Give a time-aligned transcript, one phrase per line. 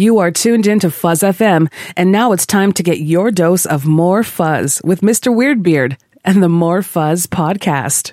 [0.00, 3.84] You are tuned into Fuzz FM, and now it's time to get your dose of
[3.84, 5.34] more fuzz with Mr.
[5.34, 8.12] Weirdbeard and the More Fuzz podcast.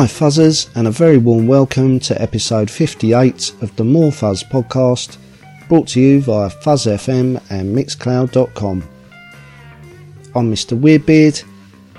[0.00, 5.18] Hi, Fuzzers, and a very warm welcome to episode 58 of the More Fuzz podcast,
[5.68, 8.82] brought to you via Fuzz FM and Mixcloud.com.
[10.34, 10.80] I'm Mr.
[10.80, 11.44] Weirdbeard,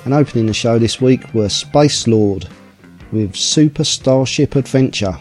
[0.03, 2.50] and opening the show this week were Space Lord
[3.12, 5.15] with Super Starship Adventure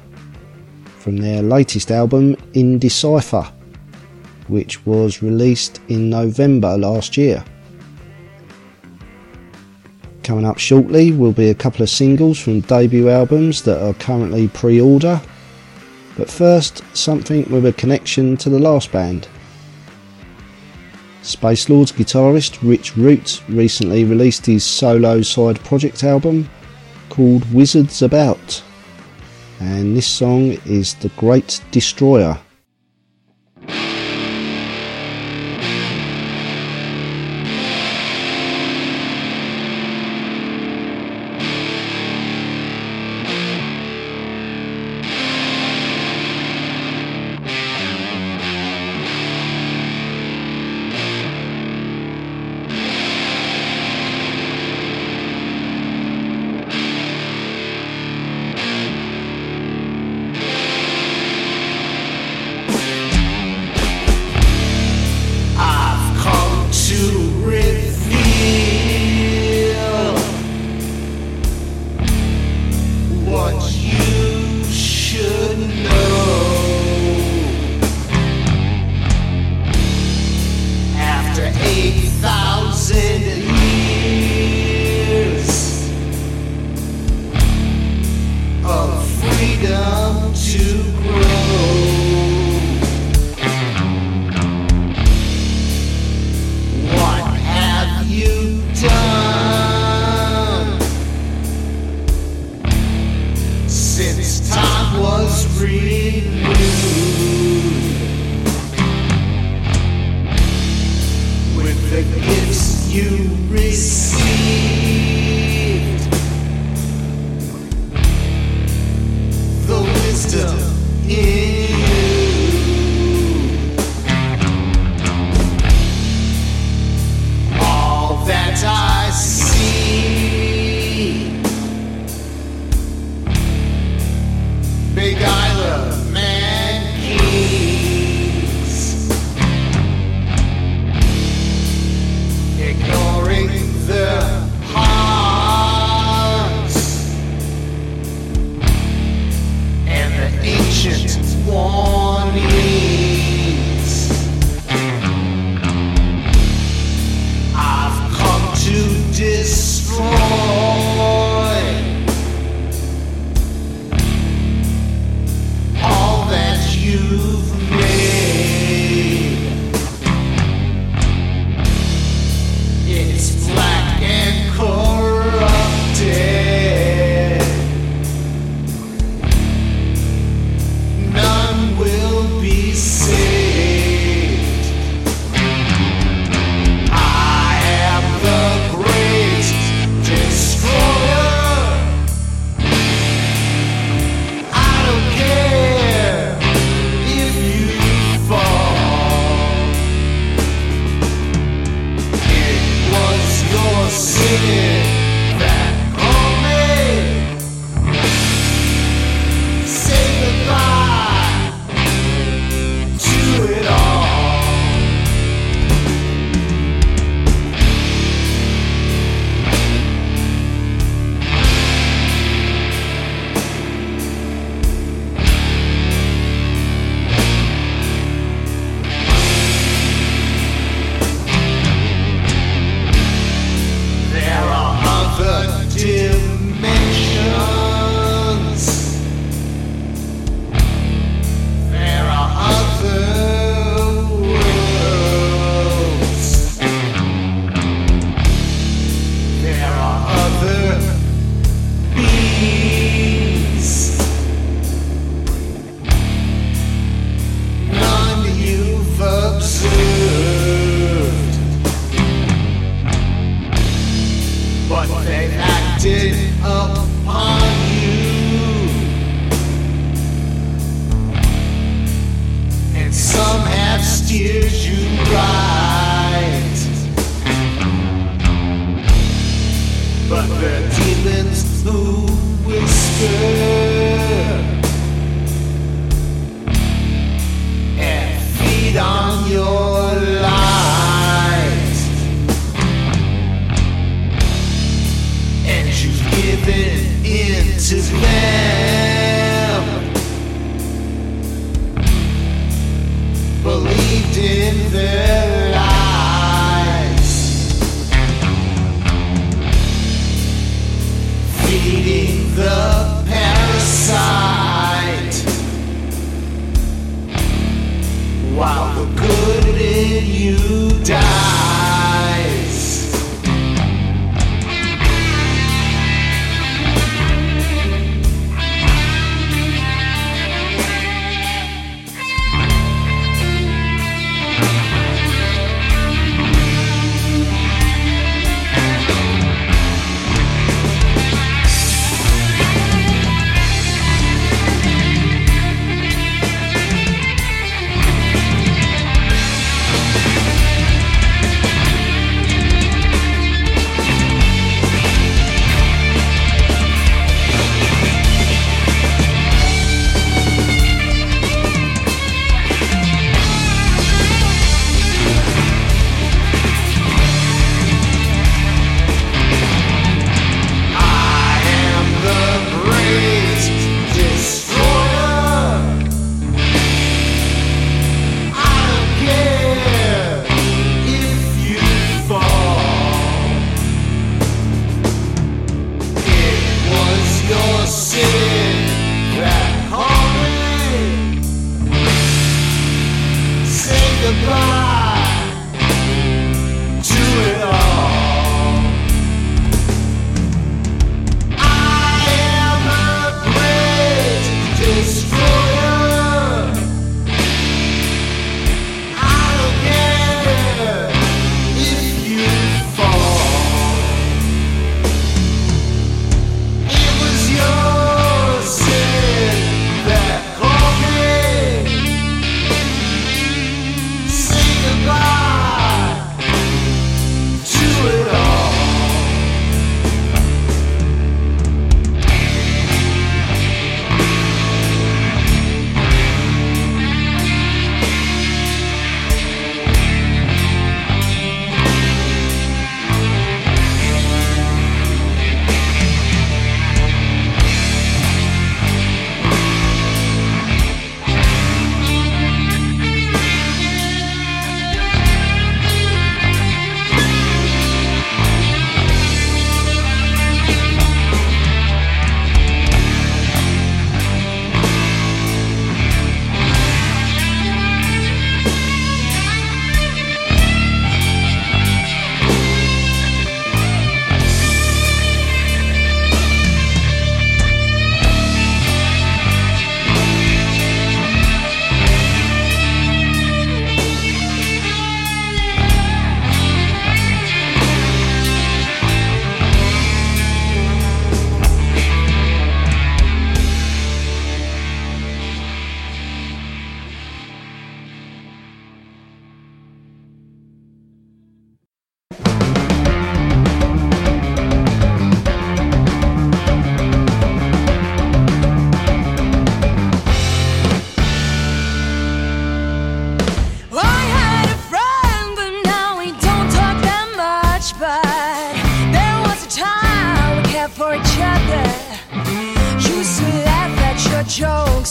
[1.01, 3.53] from their latest album Indecipher,
[4.49, 7.45] which was released in November last year.
[10.23, 14.49] Coming up shortly will be a couple of singles from debut albums that are currently
[14.49, 15.21] pre order.
[16.17, 19.29] But first, something with a connection to the last band.
[21.23, 26.49] Space Lord's guitarist Rich Root recently released his solo side project album
[27.09, 28.63] called Wizards About,
[29.61, 32.39] and this song is The Great Destroyer.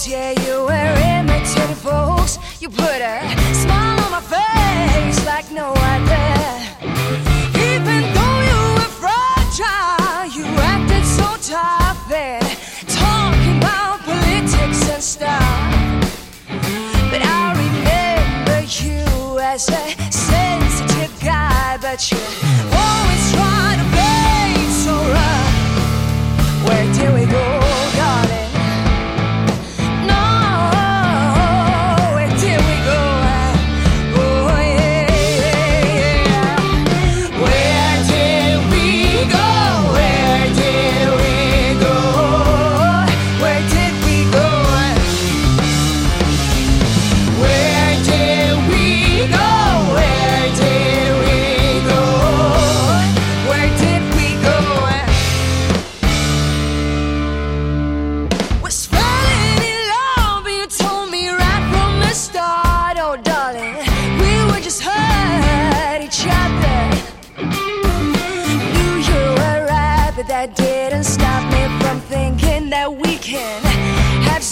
[0.09, 2.39] Yeah, you were imitating folks.
[2.59, 3.38] You put a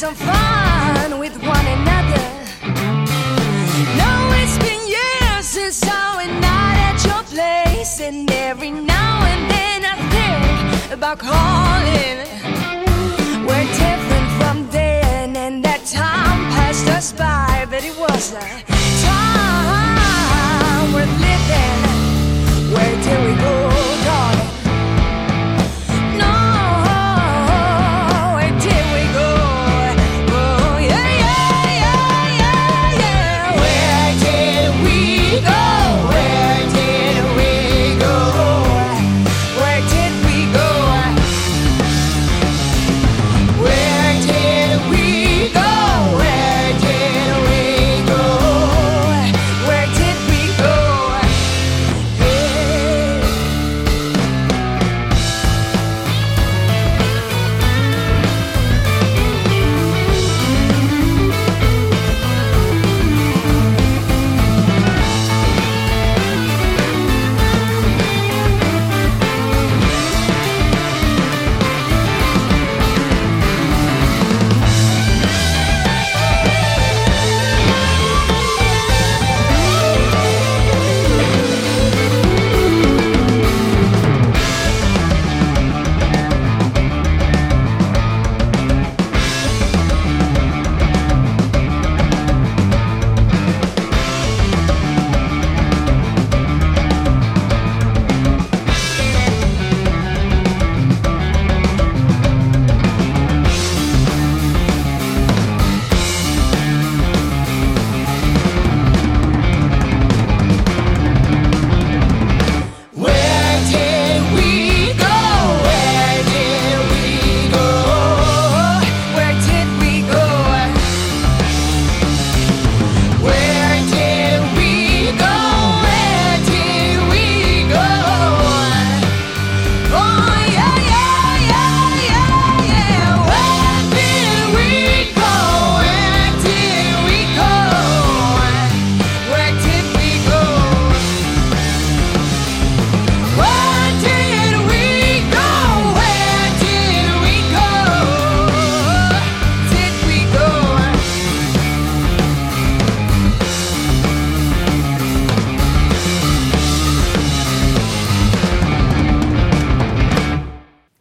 [0.07, 2.23] some fun with one another.
[4.01, 4.11] No,
[4.41, 9.79] it's been years since I went out at your place, and every now and then
[9.83, 12.17] I think about calling.
[13.47, 18.76] We're different from then, and that time passed us by, but it was a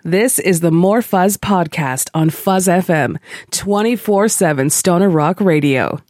[0.07, 3.17] This is the More Fuzz podcast on Fuzz FM,
[3.51, 6.01] 24 7 Stoner Rock Radio.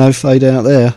[0.00, 0.94] No fade out there.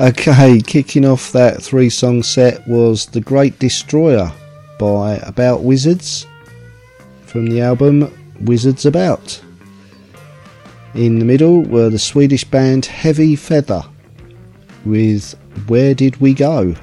[0.00, 4.32] Okay, kicking off that three song set was The Great Destroyer
[4.78, 6.26] by About Wizards
[7.26, 9.38] from the album Wizards About.
[10.94, 13.84] In the middle were the Swedish band Heavy Feather
[14.86, 15.34] with
[15.66, 16.74] Where Did We Go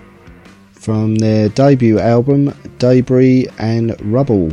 [0.73, 4.51] from their debut album Debris and Rubble,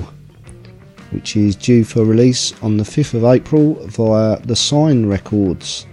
[1.10, 5.84] which is due for release on the 5th of April via the Sign Records.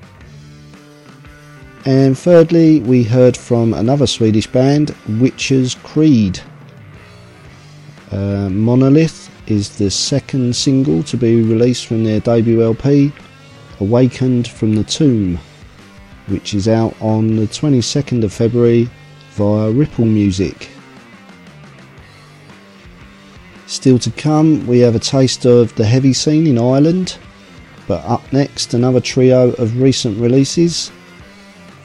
[1.86, 6.40] And thirdly, we heard from another Swedish band, Witch's Creed.
[8.12, 13.12] Uh, Monolith is the second single to be released from their debut LP,
[13.80, 15.40] Awakened from the Tomb,
[16.28, 18.88] which is out on the 22nd of February
[19.32, 20.70] via Ripple Music.
[23.66, 27.18] Still to come, we have a taste of the heavy scene in Ireland,
[27.88, 30.92] but up next, another trio of recent releases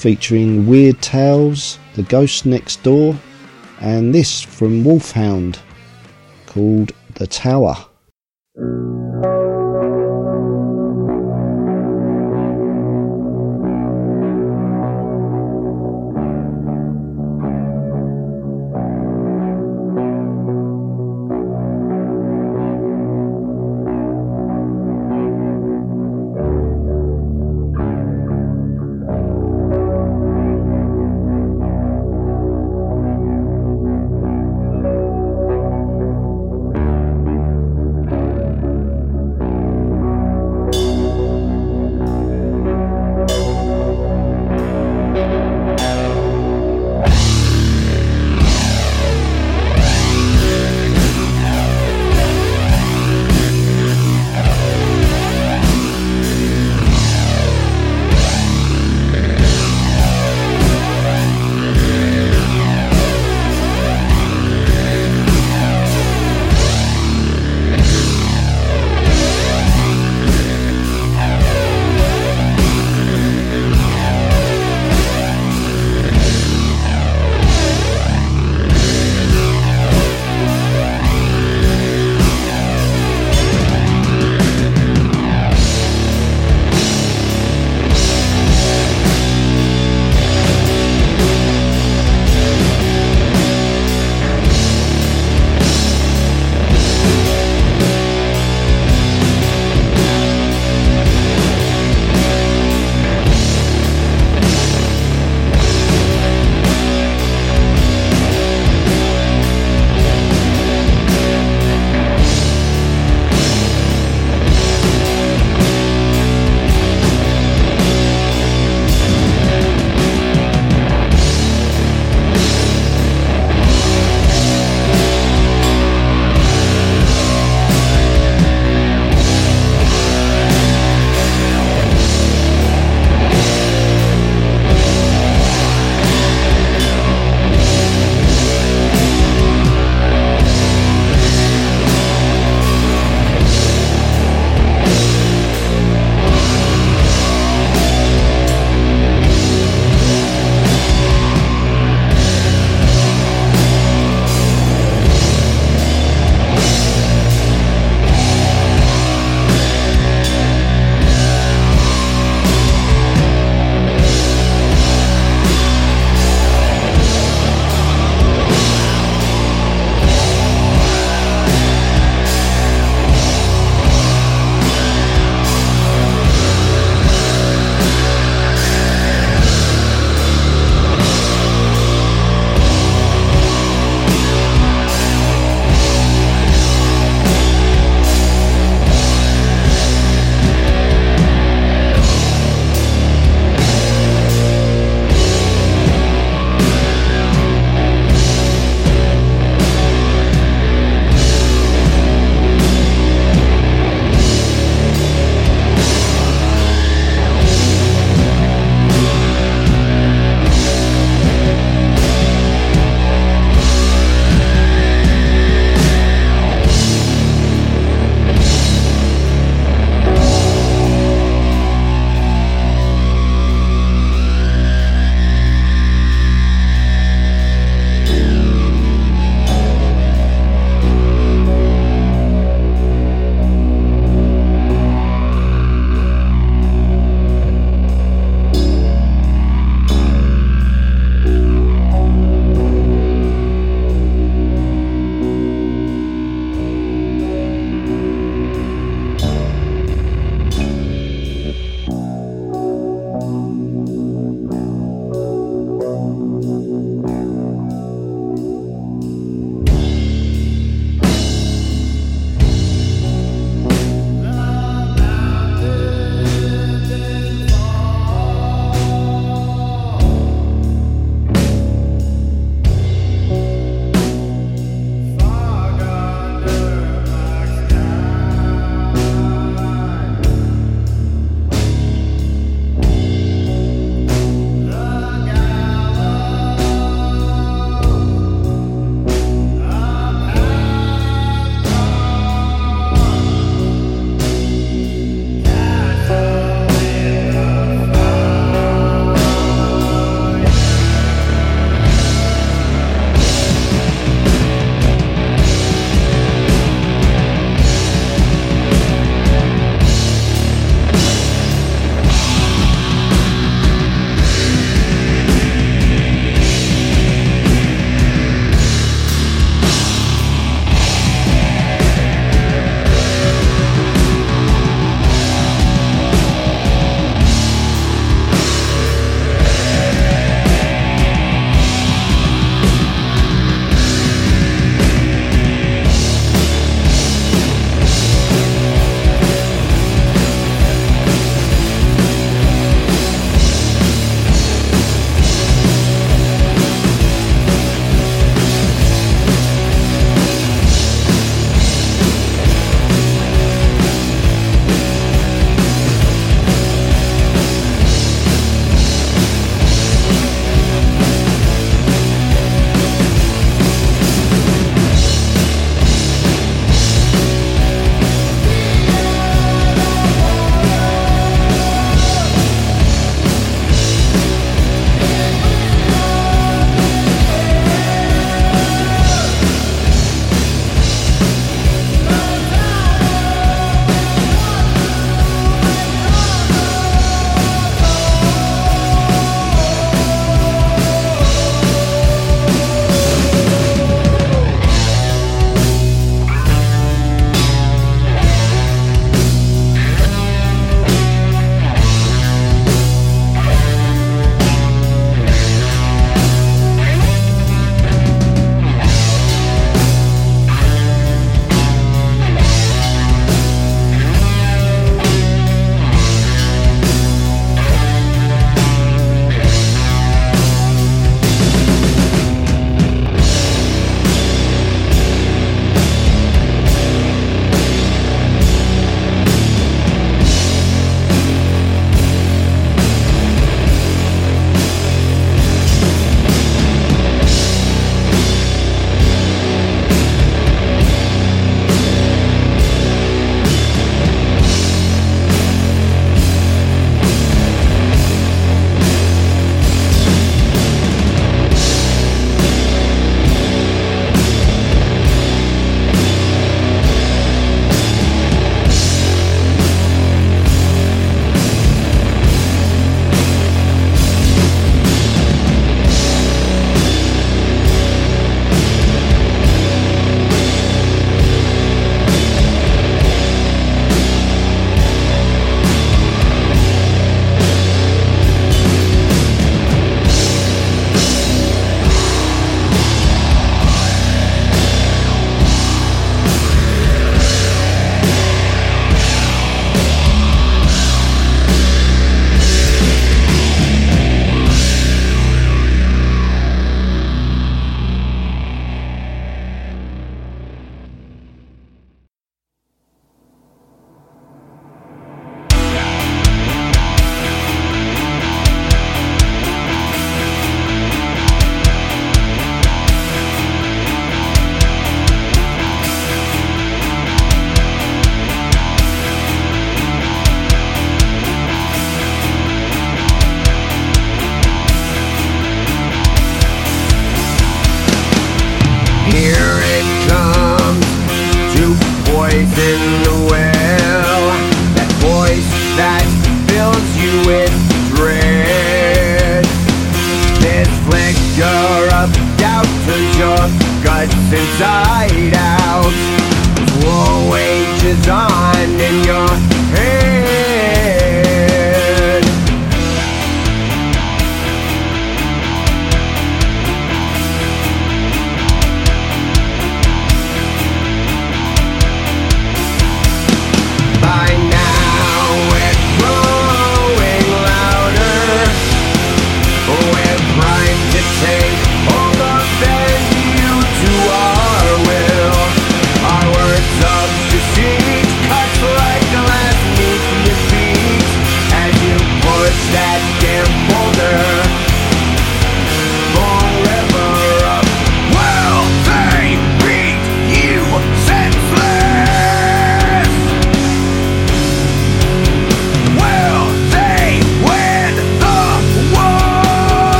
[0.00, 3.16] featuring Weird Tales, The Ghost Next Door,
[3.82, 5.58] and this from Wolfhound
[6.46, 7.76] called The Tower.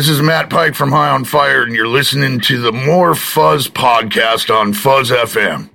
[0.00, 3.68] This is Matt Pike from High on Fire, and you're listening to the More Fuzz
[3.68, 5.69] podcast on Fuzz FM.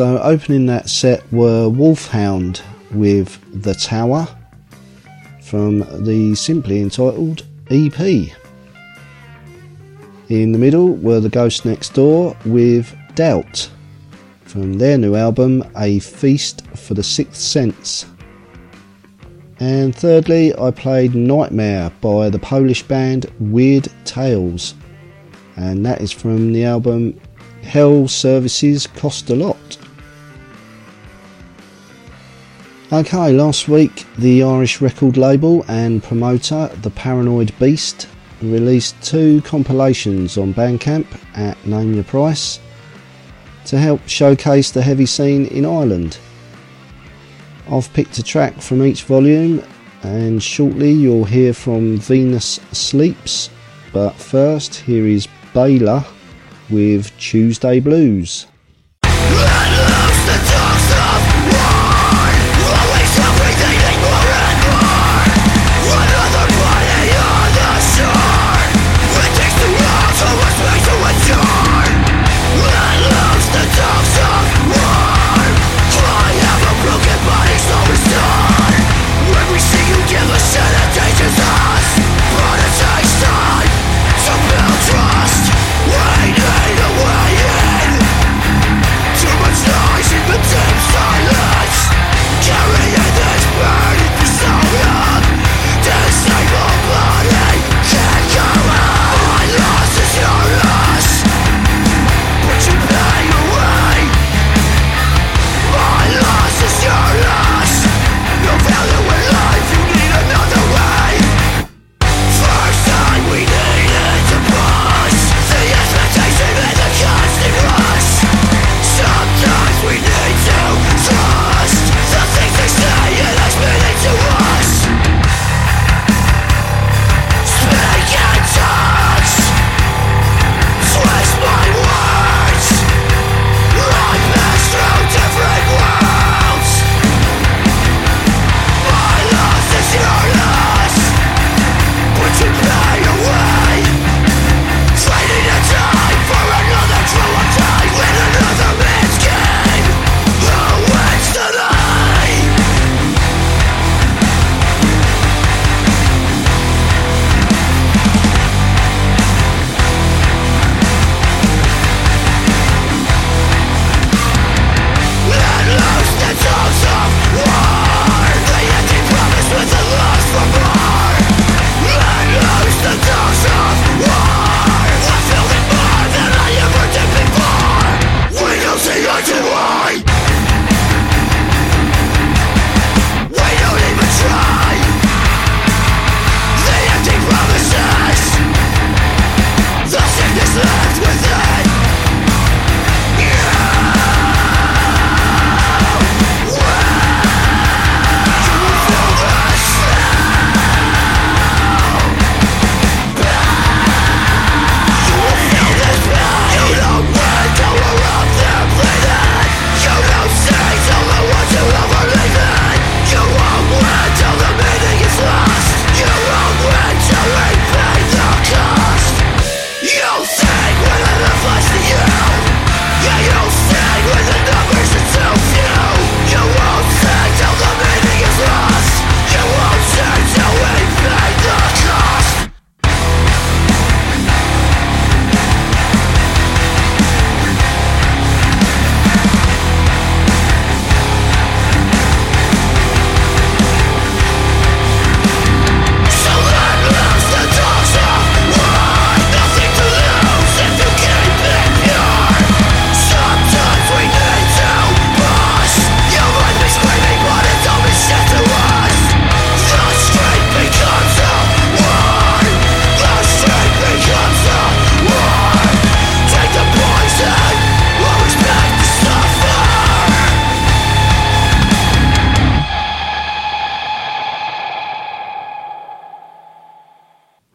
[0.00, 4.26] So opening that set were Wolfhound with The Tower
[5.42, 8.00] from the simply entitled EP.
[10.30, 13.68] In the middle were The Ghost Next Door with Doubt
[14.44, 18.06] from their new album A Feast for the Sixth Sense.
[19.58, 24.72] And thirdly, I played Nightmare by the Polish band Weird Tales,
[25.56, 27.20] and that is from the album
[27.60, 29.49] Hell Services Cost a Lot.
[32.92, 38.08] Okay, last week the Irish record label and promoter The Paranoid Beast
[38.42, 41.06] released two compilations on Bandcamp
[41.38, 42.58] at Name Your Price
[43.66, 46.18] to help showcase the heavy scene in Ireland.
[47.70, 49.62] I've picked a track from each volume
[50.02, 53.50] and shortly you'll hear from Venus Sleeps,
[53.92, 56.04] but first here is Baylor
[56.68, 58.48] with Tuesday Blues.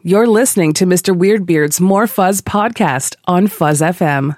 [0.06, 1.18] You're listening to Mr.
[1.18, 4.36] Weirdbeard's More Fuzz podcast on Fuzz FM.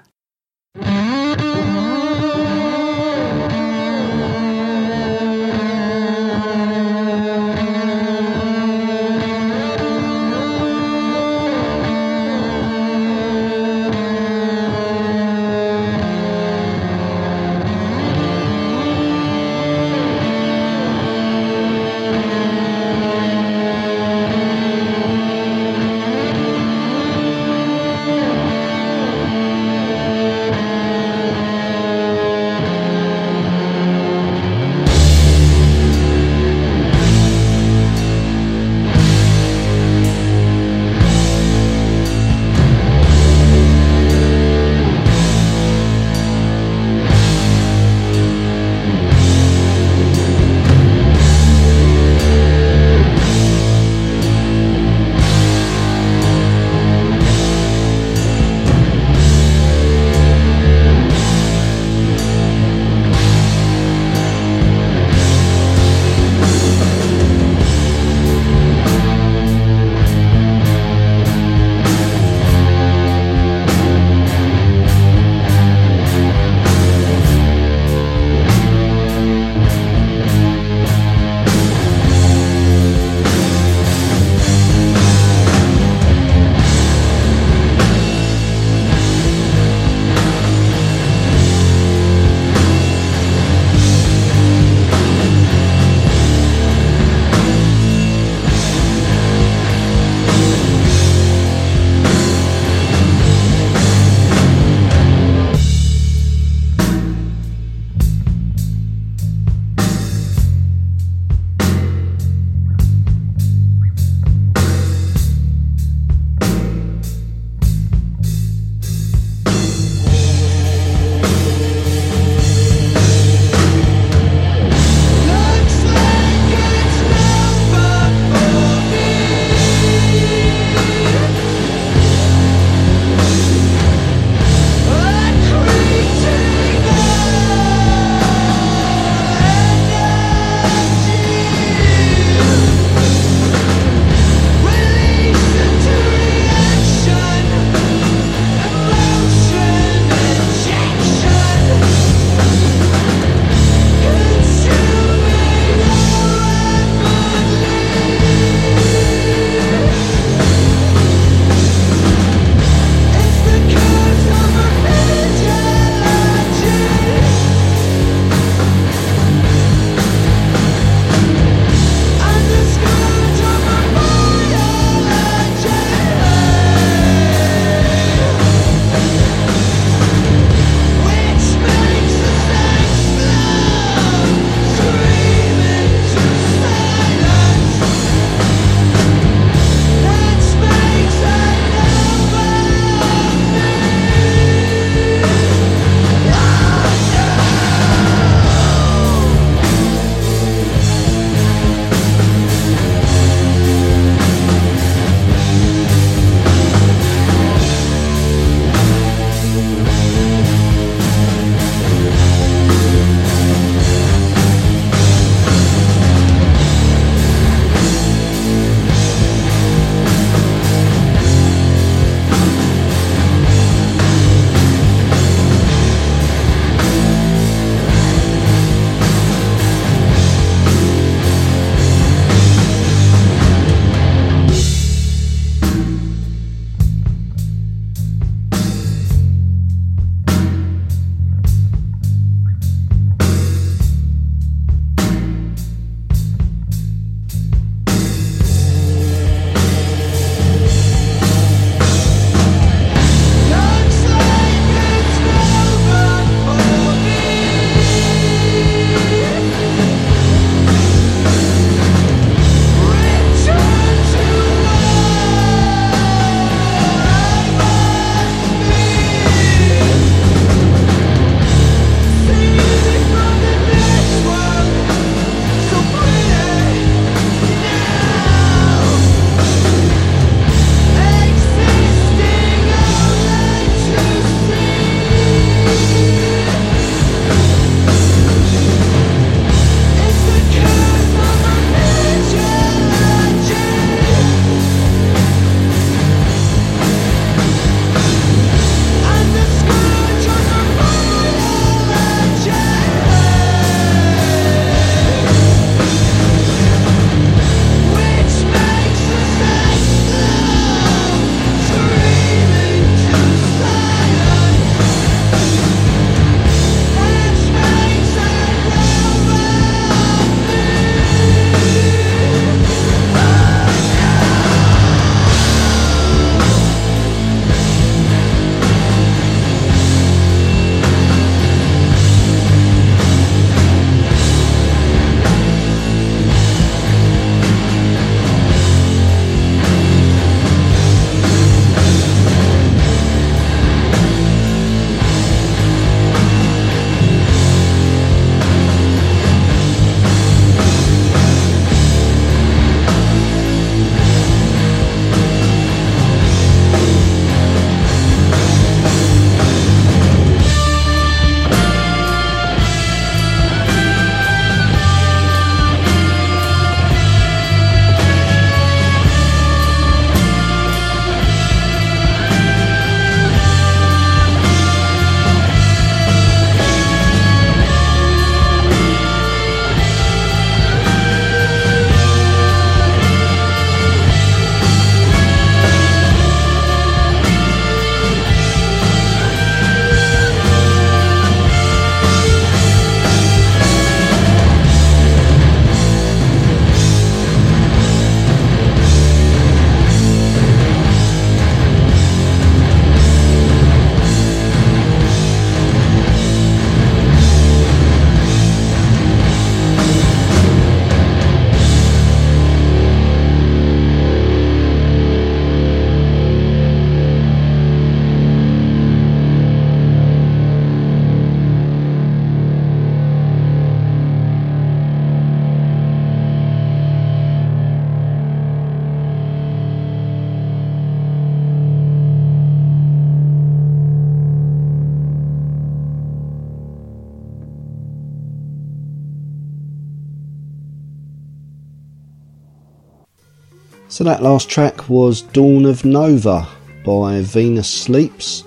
[443.99, 446.47] So that last track was Dawn of Nova
[446.85, 448.45] by Venus Sleeps,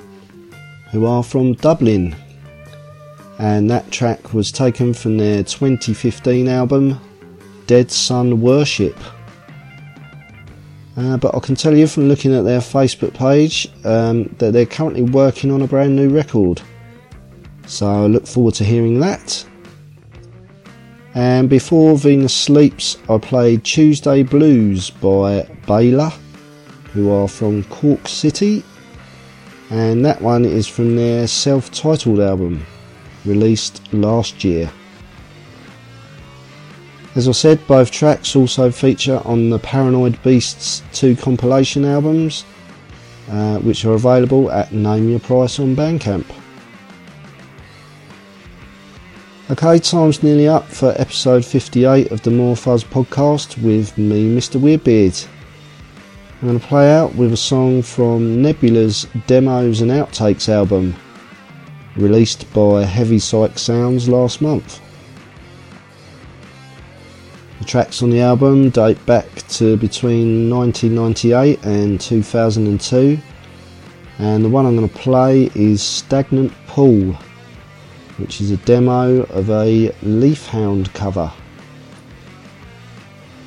[0.90, 2.16] who are from Dublin.
[3.38, 6.98] And that track was taken from their 2015 album
[7.66, 8.96] Dead Sun Worship.
[10.96, 14.64] Uh, but I can tell you from looking at their Facebook page um, that they're
[14.64, 16.62] currently working on a brand new record.
[17.66, 19.44] So I look forward to hearing that.
[21.14, 26.10] And before Venus Sleeps, I played Tuesday Blues by Baylor,
[26.92, 28.64] who are from Cork City.
[29.70, 32.64] And that one is from their self titled album,
[33.24, 34.70] released last year.
[37.14, 42.46] As I said, both tracks also feature on the Paranoid Beasts 2 compilation albums,
[43.30, 46.24] uh, which are available at Name Your Price on Bandcamp.
[49.52, 54.58] Okay, time's nearly up for episode 58 of the More Fuzz podcast with me, Mr.
[54.58, 55.28] Weirdbeard.
[56.40, 60.96] I'm going to play out with a song from Nebula's Demos and Outtakes album,
[61.96, 64.80] released by Heavy Psych Sounds last month.
[67.58, 73.18] The tracks on the album date back to between 1998 and 2002,
[74.18, 77.14] and the one I'm going to play is Stagnant Pool,
[78.22, 81.30] which is a demo of a Leafhound cover.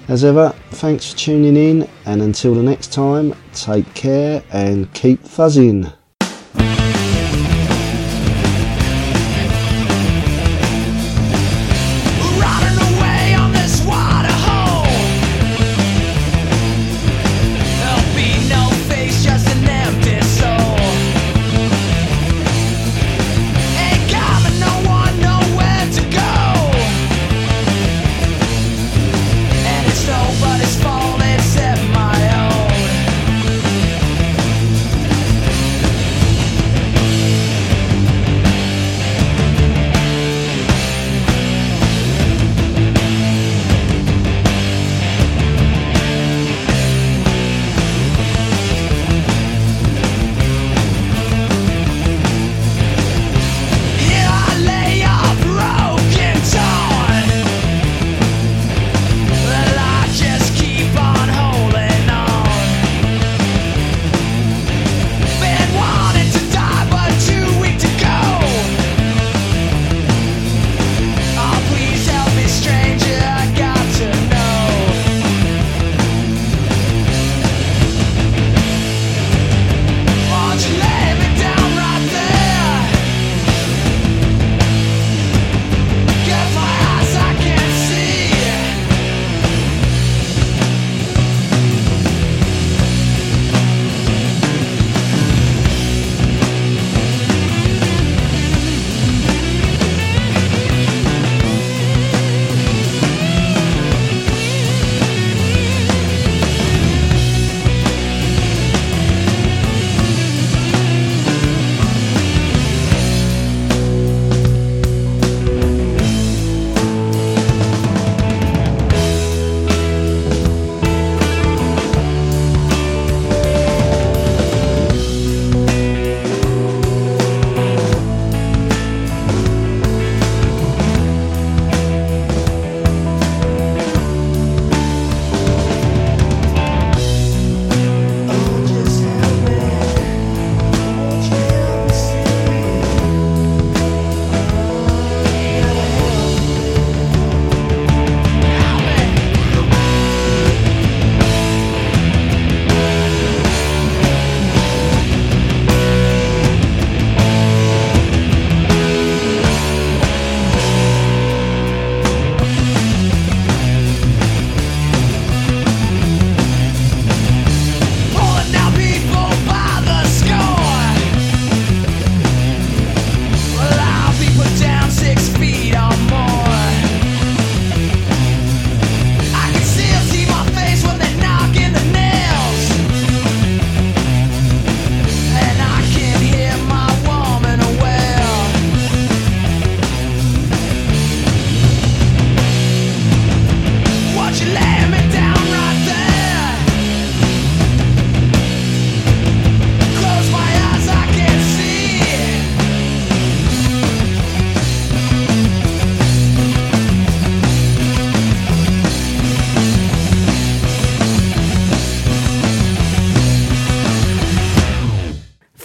[0.07, 5.23] As ever, thanks for tuning in, and until the next time, take care and keep
[5.23, 5.91] fuzzing.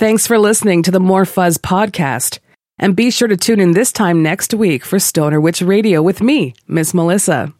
[0.00, 2.38] Thanks for listening to the More Fuzz podcast.
[2.78, 6.22] And be sure to tune in this time next week for Stoner Witch Radio with
[6.22, 7.52] me, Miss Melissa.